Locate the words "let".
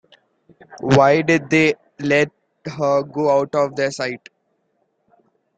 1.99-2.31